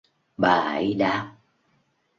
bà 0.37 0.53
ấy 0.59 0.93
đáp 0.93 1.31